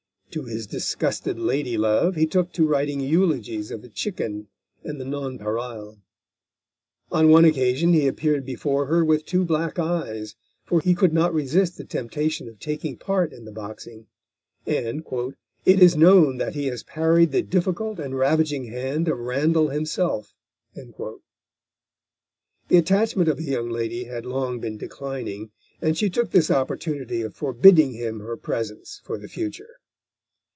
[0.35, 4.47] To his disgusted lady love he took to writing eulogies of the Chicken
[4.81, 5.97] and the Nonpareil.
[7.11, 11.33] On one occasion he appeared before her with two black eyes, for he could not
[11.33, 14.07] resist the temptation of taking part in the boxing,
[14.65, 15.03] and
[15.65, 20.33] "it is known that he has parried the difficult and ravaging hand of Randall himself."
[22.69, 27.21] The attachment of the young lady had long been declining, and she took this opportunity
[27.21, 29.75] of forbidding him her presence for the future.